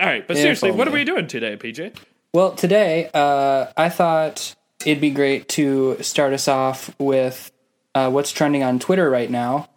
All 0.00 0.06
right, 0.06 0.26
but 0.26 0.36
If 0.36 0.42
seriously, 0.42 0.70
what 0.70 0.88
are 0.88 0.92
we 0.92 1.04
doing 1.04 1.26
today, 1.26 1.58
PJ? 1.58 1.94
Well, 2.32 2.52
today 2.52 3.10
uh, 3.12 3.66
I 3.76 3.90
thought 3.90 4.54
it'd 4.86 5.00
be 5.00 5.10
great 5.10 5.46
to 5.50 6.02
start 6.02 6.32
us 6.32 6.48
off 6.48 6.94
with 6.98 7.52
uh, 7.94 8.10
what's 8.10 8.32
trending 8.32 8.62
on 8.62 8.78
Twitter 8.78 9.10
right 9.10 9.30
now, 9.30 9.68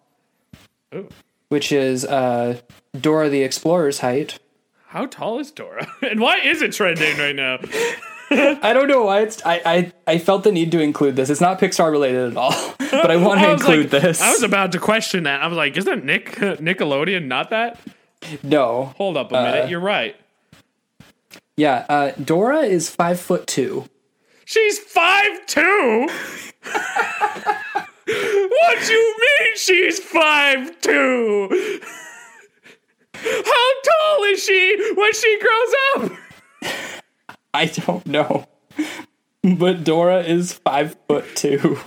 Ooh. 0.96 1.10
which 1.50 1.74
is 1.74 2.06
uh, 2.06 2.58
Dora 2.98 3.28
the 3.28 3.42
Explorer's 3.42 4.00
height. 4.00 4.40
How 4.88 5.08
tall 5.08 5.40
is 5.40 5.52
Dora? 5.52 5.88
and 6.02 6.22
why 6.22 6.38
is 6.38 6.62
it 6.62 6.72
trending 6.72 7.18
right 7.18 7.36
now? 7.36 7.58
I 8.32 8.72
don't 8.72 8.88
know 8.88 9.04
why 9.04 9.22
it's. 9.24 9.46
I, 9.46 9.62
I 9.66 9.92
I 10.08 10.18
felt 10.20 10.46
the 10.46 10.54
need 10.54 10.72
to 10.72 10.80
include 10.80 11.18
this. 11.18 11.30
It's 11.30 11.42
not 11.42 11.60
Pixar 11.60 11.92
related 11.92 12.32
at 12.32 12.38
all, 12.38 12.52
but 12.80 13.12
I 13.12 13.18
want 13.18 13.42
to 13.42 13.52
include 13.52 13.92
like, 13.92 14.02
this. 14.02 14.22
I 14.22 14.32
was 14.32 14.42
about 14.42 14.72
to 14.72 14.80
question 14.80 15.24
that. 15.24 15.42
I 15.42 15.48
was 15.48 15.58
like, 15.58 15.76
isn't 15.76 16.06
Nick 16.06 16.36
Nickelodeon 16.38 17.26
not 17.26 17.50
that? 17.50 17.78
No, 18.44 18.94
Hold 18.98 19.18
up 19.18 19.32
a 19.32 19.44
minute. 19.44 19.70
You're 19.70 19.80
right. 19.80 20.16
yeah. 21.58 21.86
Uh, 21.90 22.12
Dora 22.12 22.62
is 22.62 22.90
five 22.90 23.20
foot 23.20 23.48
two. 23.48 23.86
She's 24.46 24.80
five 24.80 25.46
two. 25.48 26.08
what 28.06 28.80
do 28.86 28.94
you 28.94 29.16
mean 29.20 29.58
she's 29.58 30.00
five 30.00 30.80
two? 30.82 31.80
How 33.16 33.72
tall 33.84 34.24
is 34.26 34.44
she 34.44 34.94
when 34.96 35.14
she 35.14 35.40
grows 35.40 35.74
up? 36.12 36.12
I 37.54 37.66
don't 37.68 38.06
know, 38.06 38.48
but 39.44 39.84
Dora 39.84 40.22
is 40.24 40.54
five 40.54 40.96
foot 41.08 41.24
two. 41.36 41.80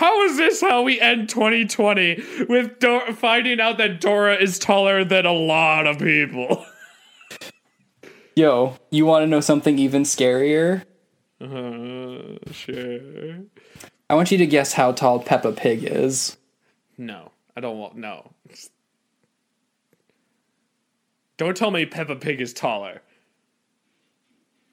How 0.00 0.22
is 0.22 0.38
this 0.38 0.62
how 0.62 0.80
we 0.80 0.98
end 0.98 1.28
2020 1.28 2.46
with 2.48 2.78
Dor- 2.78 3.12
finding 3.12 3.60
out 3.60 3.76
that 3.76 4.00
Dora 4.00 4.34
is 4.34 4.58
taller 4.58 5.04
than 5.04 5.26
a 5.26 5.32
lot 5.32 5.86
of 5.86 5.98
people? 5.98 6.64
Yo, 8.34 8.78
you 8.90 9.04
want 9.04 9.24
to 9.24 9.26
know 9.26 9.42
something 9.42 9.78
even 9.78 10.04
scarier? 10.04 10.84
Uh, 11.38 12.38
sure. 12.50 13.40
I 14.08 14.14
want 14.14 14.30
you 14.30 14.38
to 14.38 14.46
guess 14.46 14.72
how 14.72 14.92
tall 14.92 15.20
Peppa 15.20 15.52
Pig 15.52 15.84
is. 15.84 16.38
No, 16.96 17.32
I 17.54 17.60
don't 17.60 17.76
want. 17.76 17.96
No. 17.96 18.30
Don't 21.36 21.58
tell 21.58 21.70
me 21.70 21.84
Peppa 21.84 22.16
Pig 22.16 22.40
is 22.40 22.54
taller. 22.54 23.02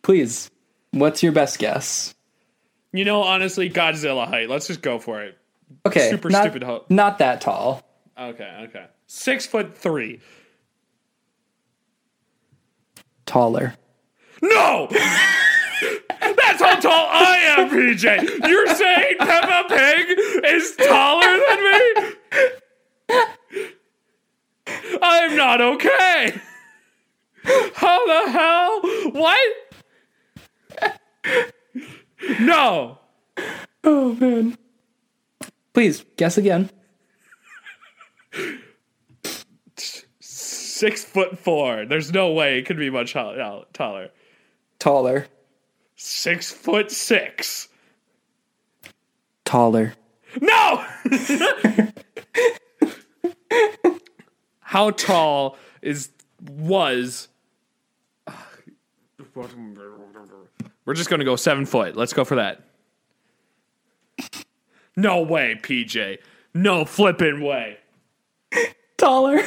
Please, 0.03 0.49
what's 0.91 1.21
your 1.21 1.33
best 1.33 1.59
guess? 1.59 2.15
You 2.93 3.05
know, 3.05 3.21
honestly, 3.21 3.69
Godzilla 3.69 4.27
height. 4.27 4.49
Let's 4.49 4.67
just 4.67 4.81
go 4.81 4.99
for 4.99 5.23
it. 5.23 5.37
Okay, 5.85 6.09
Super 6.09 6.29
not, 6.29 6.43
stupid 6.43 6.63
ho- 6.63 6.85
Not 6.89 7.17
that 7.19 7.41
tall. 7.41 7.83
Okay, 8.17 8.65
okay. 8.69 8.85
Six 9.05 9.45
foot 9.45 9.77
three. 9.77 10.21
Taller. 13.25 13.75
No! 14.41 14.87
That's 14.89 16.61
how 16.61 16.79
tall 16.79 17.07
I 17.11 17.55
am, 17.57 17.69
PJ. 17.69 18.47
You're 18.47 18.67
saying 18.67 19.15
Peppa 19.19 19.65
Pig 19.69 20.17
is 20.45 20.75
taller 20.77 21.39
than 21.49 21.63
me? 21.63 23.25
I'm 25.01 25.35
not 25.35 25.61
okay. 25.61 26.39
How 27.75 28.05
the 28.07 28.31
hell? 28.31 28.81
What? 29.11 29.53
No. 32.39 32.99
Oh 33.83 34.13
man. 34.15 34.57
Please 35.73 36.03
guess 36.15 36.37
again. 36.37 36.69
Six 40.19 41.03
foot 41.03 41.37
four. 41.37 41.85
There's 41.85 42.11
no 42.11 42.31
way 42.31 42.59
it 42.59 42.65
could 42.65 42.77
be 42.77 42.89
much 42.89 43.13
tall- 43.13 43.65
taller. 43.73 44.09
Taller. 44.79 45.27
Six 45.95 46.51
foot 46.51 46.91
six. 46.91 47.67
Taller. 49.45 49.93
No! 50.41 50.85
How 54.59 54.91
tall 54.91 55.57
is 55.81 56.09
was 56.41 57.29
We're 60.87 60.93
just 60.93 61.09
gonna 61.09 61.25
go 61.25 61.35
seven 61.35 61.65
foot. 61.65 61.97
Let's 61.97 62.13
go 62.13 62.23
for 62.23 62.35
that. 62.35 62.61
No 64.95 65.21
way, 65.21 65.59
PJ. 65.61 66.19
No 66.53 66.85
flipping 66.85 67.41
way. 67.41 67.79
Taller. 68.97 69.43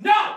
No! 0.00 0.36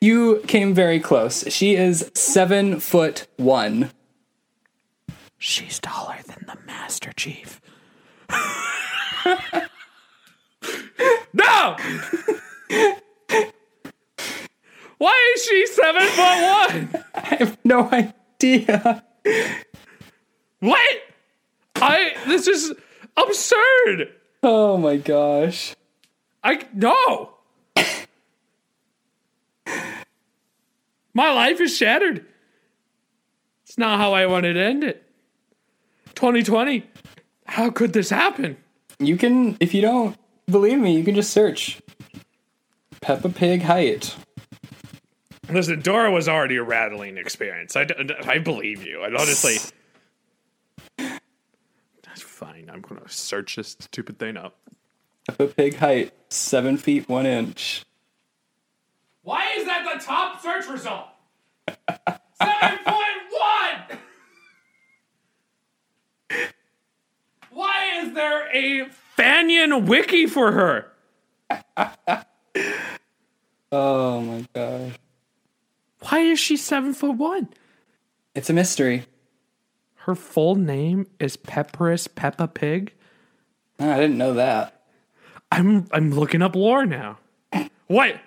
You 0.00 0.42
came 0.46 0.72
very 0.72 0.98
close. 0.98 1.44
She 1.52 1.76
is 1.76 2.10
seven 2.14 2.80
foot 2.80 3.26
one. 3.36 3.90
She's 5.36 5.78
taller 5.78 6.16
than 6.26 6.46
the 6.46 6.56
Master 6.66 7.12
Chief. 7.12 7.60
no! 11.34 11.76
Why 14.98 15.32
is 15.34 15.44
she 15.44 15.66
seven 15.66 16.02
foot 16.02 16.94
one? 16.96 17.04
I 17.14 17.34
have 17.36 17.58
no 17.64 17.90
idea. 17.90 19.04
What? 20.60 21.02
I 21.76 22.14
this 22.26 22.46
is 22.46 22.72
absurd. 23.16 24.12
Oh 24.42 24.76
my 24.78 24.96
gosh. 24.96 25.74
I 26.42 26.64
no. 26.72 27.30
My 31.16 31.32
life 31.32 31.62
is 31.62 31.74
shattered. 31.74 32.26
It's 33.64 33.78
not 33.78 33.98
how 33.98 34.12
I 34.12 34.26
wanted 34.26 34.52
to 34.52 34.60
end 34.60 34.84
it. 34.84 35.02
2020. 36.14 36.84
How 37.46 37.70
could 37.70 37.94
this 37.94 38.10
happen? 38.10 38.58
You 38.98 39.16
can, 39.16 39.56
if 39.58 39.72
you 39.72 39.80
don't 39.80 40.14
believe 40.44 40.78
me, 40.78 40.94
you 40.94 41.04
can 41.04 41.14
just 41.14 41.30
search 41.30 41.80
Peppa 43.00 43.30
Pig 43.30 43.62
height. 43.62 44.14
Listen, 45.48 45.80
Dora 45.80 46.10
was 46.10 46.28
already 46.28 46.56
a 46.56 46.62
rattling 46.62 47.18
experience. 47.18 47.76
I, 47.76 47.86
I 48.24 48.38
believe 48.38 48.84
you. 48.84 49.04
And 49.04 49.16
honestly, 49.16 49.56
that's 50.98 52.22
fine. 52.22 52.68
I'm 52.72 52.80
going 52.80 53.00
to 53.00 53.08
search 53.08 53.56
this 53.56 53.76
stupid 53.78 54.18
thing 54.18 54.36
up. 54.36 54.56
Peppa 55.28 55.46
Pig 55.48 55.76
height, 55.76 56.12
seven 56.28 56.76
feet 56.76 57.08
one 57.08 57.26
inch. 57.26 57.84
Why 59.22 59.52
is 59.56 59.64
that 59.66 59.88
the 59.92 60.04
top 60.04 60.40
search 60.42 60.68
result? 60.68 61.06
Seven 62.38 62.78
point 62.84 63.04
one. 63.30 63.98
Why 67.50 68.02
is 68.02 68.12
there 68.14 68.48
a 68.54 68.88
Fandom 69.18 69.86
wiki 69.86 70.26
for 70.26 70.52
her? 70.52 70.92
Oh 73.72 73.72
my 73.72 73.72
gosh. 73.72 73.72
Why 73.72 74.05
is 76.36 76.40
she 76.40 76.56
seven 76.58 76.92
foot 76.92 77.16
one? 77.16 77.48
It's 78.34 78.50
a 78.50 78.52
mystery. 78.52 79.06
Her 79.94 80.14
full 80.14 80.54
name 80.54 81.06
is 81.18 81.38
Pepperis 81.38 82.14
Peppa 82.14 82.46
Pig. 82.46 82.92
Ah, 83.80 83.94
I 83.94 84.00
didn't 84.00 84.18
know 84.18 84.34
that. 84.34 84.82
I'm 85.50 85.86
I'm 85.92 86.10
looking 86.10 86.42
up 86.42 86.54
lore 86.54 86.84
now. 86.84 87.16
What? 87.86 88.20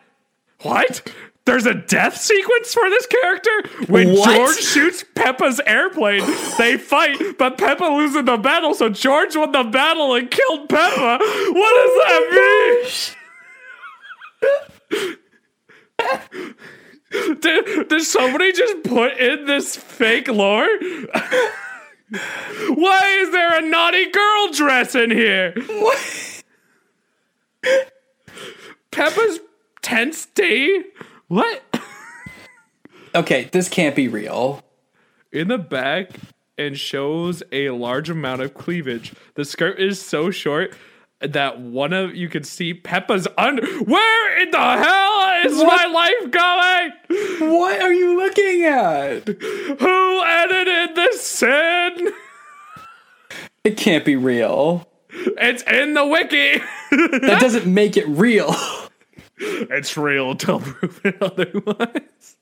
What? 0.64 1.14
There's 1.46 1.68
a 1.68 1.76
death 1.76 2.18
sequence 2.18 2.74
for 2.74 2.90
this 2.90 3.06
character? 3.06 3.52
When 3.88 4.14
What? 4.14 4.36
George 4.36 4.58
shoots 4.58 5.06
Peppa's 5.16 5.62
airplane, 5.68 6.24
they 6.58 6.78
fight, 6.78 7.38
but 7.38 7.58
Peppa 7.60 7.84
loses 7.84 8.24
the 8.26 8.38
battle, 8.38 8.74
so 8.74 8.90
George 8.90 9.36
won 9.36 9.52
the 9.52 9.64
battle 9.64 10.16
and 10.16 10.30
killed 10.32 10.68
Peppa. 10.70 11.18
What 11.52 11.74
does 11.78 11.94
that 12.06 12.86
mean? 14.42 15.16
Did, 17.12 17.88
did 17.90 18.04
somebody 18.04 18.52
just 18.52 18.84
put 18.84 19.18
in 19.18 19.46
this 19.46 19.76
fake 19.76 20.28
lore? 20.28 20.68
Why 22.70 23.18
is 23.22 23.32
there 23.32 23.58
a 23.58 23.62
naughty 23.62 24.10
girl 24.12 24.52
dress 24.52 24.96
in 24.96 25.12
here? 25.12 25.54
What? 25.68 26.44
Peppa's 28.92 29.40
tense 29.82 30.26
day? 30.28 30.84
What? 31.28 31.64
Okay, 33.16 33.50
this 33.52 33.70
can't 33.70 33.96
be 33.96 34.08
real. 34.08 34.64
In 35.32 35.48
the 35.48 35.58
back 35.58 36.12
and 36.58 36.78
shows 36.78 37.42
a 37.52 37.70
large 37.70 38.10
amount 38.10 38.42
of 38.42 38.54
cleavage. 38.54 39.14
The 39.36 39.46
skirt 39.46 39.80
is 39.80 40.02
so 40.02 40.30
short 40.30 40.76
that 41.22 41.60
one 41.60 41.94
of 41.94 42.16
you 42.16 42.30
can 42.30 42.44
see 42.44 42.74
Peppa's 42.74 43.28
under. 43.38 43.66
Where 43.84 44.42
in 44.42 44.52
the 44.52 44.58
hell 44.58 45.46
is 45.46 45.58
my 45.64 45.86
life 45.86 46.32
going? 46.32 47.52
What 47.52 47.82
are 47.82 47.94
you 47.94 48.18
looking 48.18 48.64
at? 48.64 49.28
Who 49.28 50.24
edited 50.24 50.96
this 50.96 51.22
sin? 51.22 52.14
It 53.64 53.78
can't 53.78 54.06
be 54.06 54.16
real. 54.16 54.88
It's 55.12 55.64
in 55.64 55.94
the 55.94 56.06
wiki. 56.06 56.62
That 56.92 57.40
doesn't 57.42 57.66
make 57.66 57.98
it 57.98 58.08
real. 58.08 58.56
it's 59.38 59.98
real 59.98 60.32
until 60.32 60.60
proven 60.62 61.16
otherwise. 61.22 62.38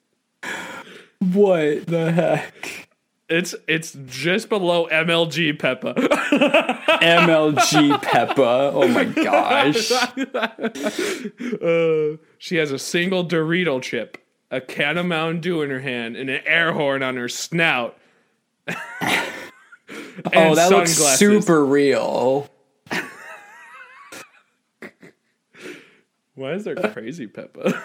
what 1.20 1.88
the 1.88 2.12
heck? 2.12 2.87
It's 3.30 3.54
it's 3.68 3.98
just 4.06 4.48
below 4.48 4.88
MLG 4.88 5.60
Peppa. 5.60 5.94
MLG 7.02 8.02
Peppa. 8.02 8.72
Oh 8.74 8.88
my 8.88 9.04
gosh. 9.06 9.92
Uh, 11.62 12.18
she 12.38 12.56
has 12.56 12.72
a 12.72 12.80
single 12.80 13.26
Dorito 13.26 13.82
chip, 13.82 14.18
a 14.52 14.62
can 14.62 14.98
of 14.98 15.06
Mountain 15.06 15.42
Dew 15.42 15.62
in 15.62 15.70
her 15.70 15.80
hand, 15.80 16.16
and 16.16 16.30
an 16.30 16.42
air 16.46 16.72
horn 16.74 17.04
on 17.04 17.16
her 17.16 17.28
snout. 17.30 17.98
Oh, 20.34 20.56
that 20.56 20.72
looks 20.72 20.92
super 20.92 21.64
real. 21.64 22.50
Why 26.36 26.54
is 26.54 26.66
there 26.66 26.76
crazy 26.76 27.26
Peppa? 27.28 27.82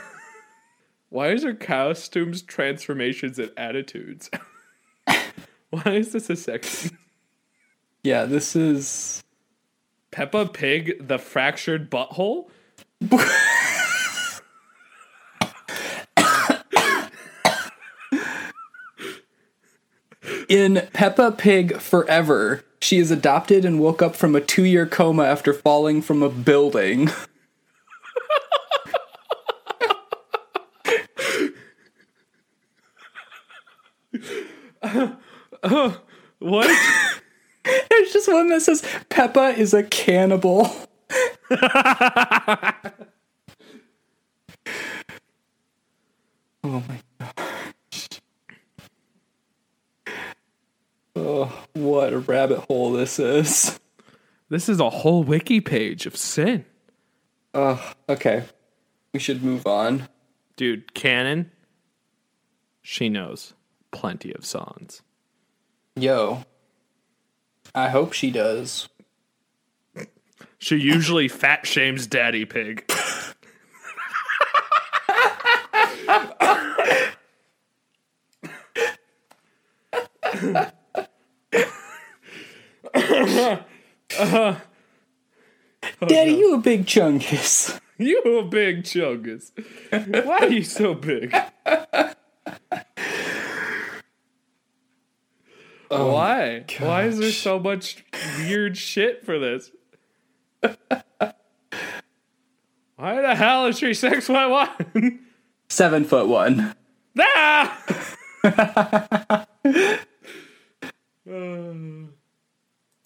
Why 1.08 1.28
is 1.28 1.42
there 1.42 1.54
costumes, 1.54 2.42
transformations, 2.42 3.38
and 3.38 3.50
attitudes? 3.56 4.30
Why 5.72 5.94
is 5.94 6.12
this 6.12 6.30
a 6.30 6.36
section? 6.36 6.98
Yeah, 8.04 8.24
this 8.24 8.56
is 8.56 9.22
Peppa 10.10 10.46
Pig, 10.46 11.06
the 11.06 11.20
fractured 11.20 11.88
butthole? 11.88 12.48
in 20.48 20.88
Peppa 20.92 21.30
Pig 21.30 21.78
Forever. 21.78 22.64
She 22.80 22.98
is 22.98 23.12
adopted 23.12 23.64
and 23.64 23.78
woke 23.78 24.02
up 24.02 24.16
from 24.16 24.34
a 24.34 24.40
two 24.40 24.64
year 24.64 24.84
coma 24.84 25.22
after 25.22 25.54
falling 25.54 26.02
from 26.02 26.24
a 26.24 26.28
building. 26.28 27.08
Oh, 35.62 36.00
what? 36.38 36.66
There's 37.64 38.12
just 38.12 38.28
one 38.28 38.48
that 38.48 38.62
says 38.62 38.84
Peppa 39.08 39.54
is 39.56 39.72
a 39.72 39.84
cannibal. 39.84 40.68
oh 41.50 41.60
my 46.64 47.00
gosh. 47.20 48.08
Oh, 51.14 51.64
what 51.74 52.12
a 52.12 52.18
rabbit 52.18 52.60
hole 52.60 52.92
this 52.92 53.18
is. 53.20 53.78
this 54.48 54.68
is 54.68 54.80
a 54.80 54.90
whole 54.90 55.22
wiki 55.22 55.60
page 55.60 56.06
of 56.06 56.16
sin. 56.16 56.64
Oh, 57.54 57.92
okay. 58.08 58.44
We 59.12 59.20
should 59.20 59.44
move 59.44 59.66
on. 59.66 60.08
Dude, 60.56 60.94
Canon, 60.94 61.50
she 62.80 63.08
knows 63.08 63.54
plenty 63.90 64.34
of 64.34 64.44
songs. 64.44 65.02
Yo. 65.96 66.44
I 67.74 67.88
hope 67.88 68.12
she 68.12 68.30
does. 68.30 68.88
She 70.58 70.76
usually 70.76 71.28
fat 71.28 71.66
shames 71.66 72.06
Daddy 72.06 72.44
Pig. 72.44 72.84
Daddy, 86.06 86.32
you 86.32 86.54
a 86.54 86.58
big 86.58 86.86
chungus. 86.86 87.80
You 87.98 88.20
a 88.38 88.44
big 88.44 88.84
chungus. 88.84 89.50
Why 90.24 90.38
are 90.38 90.48
you 90.48 90.62
so 90.64 90.94
big? 90.94 91.34
Why? 95.98 96.64
Why 96.78 97.04
is 97.04 97.18
there 97.18 97.30
so 97.30 97.58
much 97.58 98.04
weird 98.38 98.76
shit 98.76 99.24
for 99.24 99.38
this? 99.38 99.70
Why 102.96 103.20
the 103.20 103.34
hell 103.34 103.66
is 103.66 103.78
she 103.78 103.94
six 103.94 104.26
foot 104.26 104.50
one? 104.50 105.20
Seven 105.68 106.04
foot 106.04 106.28
one. 106.28 106.74
ah! 107.18 107.78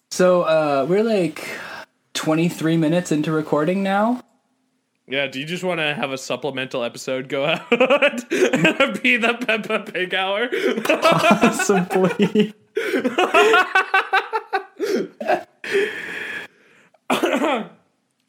So 0.09 0.41
uh 0.41 0.85
we're 0.89 1.03
like 1.03 1.47
23 2.15 2.75
minutes 2.77 3.11
into 3.11 3.31
recording 3.31 3.83
now. 3.83 4.23
Yeah, 5.07 5.27
do 5.27 5.39
you 5.39 5.45
just 5.45 5.63
want 5.63 5.79
to 5.79 5.93
have 5.93 6.11
a 6.11 6.17
supplemental 6.17 6.83
episode 6.83 7.29
go 7.29 7.45
out 7.45 7.71
and 7.71 9.01
be 9.01 9.17
the 9.17 9.37
Peppa 9.39 9.79
Pig 9.91 10.13
hour? 10.15 10.49
Possibly. 10.83 12.53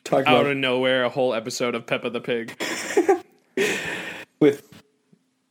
Talk 0.05 0.27
out 0.27 0.47
of 0.47 0.57
nowhere, 0.57 1.05
a 1.05 1.09
whole 1.09 1.35
episode 1.35 1.75
of 1.75 1.87
Peppa 1.87 2.11
the 2.11 2.21
Pig. 2.21 2.55
with 4.41 4.69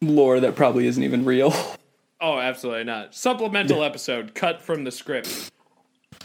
lore 0.02 0.40
that 0.40 0.56
probably 0.56 0.88
isn't 0.88 1.04
even 1.04 1.26
real. 1.26 1.54
Oh, 2.20 2.40
absolutely 2.40 2.84
not. 2.86 3.14
Supplemental 3.14 3.84
episode 3.84 4.34
cut 4.34 4.62
from 4.62 4.84
the 4.84 4.92
script. 4.92 5.52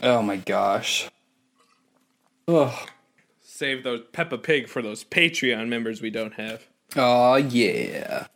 Oh 0.02 0.22
my 0.22 0.36
gosh. 0.36 1.10
Oh, 2.48 2.86
Save 3.40 3.84
those 3.84 4.00
Peppa 4.12 4.38
Pig 4.38 4.68
for 4.68 4.80
those 4.80 5.04
Patreon 5.04 5.68
members 5.68 6.00
we 6.00 6.08
don't 6.10 6.34
have. 6.34 6.66
oh 6.96 7.36
yeah. 7.36 8.26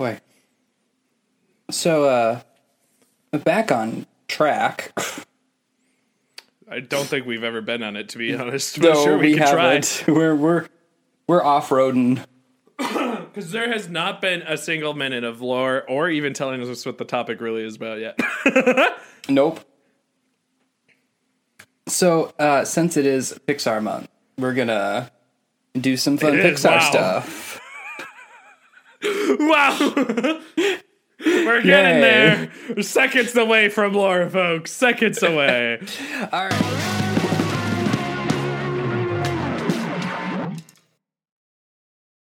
Boy. 0.00 0.18
So 1.70 2.04
uh 2.04 2.40
back 3.44 3.70
on 3.70 4.06
track. 4.28 4.98
I 6.70 6.80
don't 6.80 7.04
think 7.04 7.26
we've 7.26 7.44
ever 7.44 7.60
been 7.60 7.82
on 7.82 7.96
it, 7.96 8.08
to 8.10 8.18
be 8.18 8.34
honest. 8.34 8.80
But 8.80 8.94
No, 8.94 9.04
sure, 9.04 9.18
we, 9.18 9.32
we 9.32 9.34
could 9.34 9.48
try. 9.48 9.74
haven't. 9.74 10.04
We're 10.08 10.34
we're 10.34 10.68
we're 11.26 11.44
off-roading. 11.44 12.24
Because 13.30 13.52
there 13.52 13.70
has 13.70 13.88
not 13.88 14.20
been 14.20 14.42
a 14.42 14.56
single 14.56 14.94
minute 14.94 15.22
of 15.22 15.40
lore 15.40 15.84
or 15.88 16.08
even 16.08 16.32
telling 16.32 16.60
us 16.62 16.84
what 16.84 16.98
the 16.98 17.04
topic 17.04 17.40
really 17.40 17.62
is 17.62 17.76
about 17.76 18.00
yet. 18.00 18.18
Nope. 19.28 19.60
So, 21.86 22.32
uh, 22.38 22.64
since 22.64 22.96
it 22.96 23.06
is 23.06 23.38
Pixar 23.46 23.80
month, 23.82 24.08
we're 24.36 24.54
gonna 24.54 25.12
do 25.74 25.96
some 25.96 26.16
fun 26.16 26.32
Pixar 26.32 26.70
wow. 26.70 26.90
stuff. 26.90 27.49
Wow! 29.02 30.40
We're 31.26 31.62
getting 31.62 32.00
Yay. 32.02 32.50
there. 32.74 32.82
Seconds 32.82 33.36
away 33.36 33.68
from 33.68 33.92
Laura, 33.92 34.30
folks. 34.30 34.72
Seconds 34.72 35.22
away. 35.22 35.80
All 36.32 36.48
right. 36.48 36.96